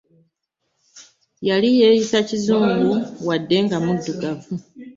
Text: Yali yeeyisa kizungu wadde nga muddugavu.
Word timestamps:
Yali 1.47 1.69
yeeyisa 1.79 2.17
kizungu 2.27 2.91
wadde 3.27 3.57
nga 3.65 3.77
muddugavu. 3.85 4.51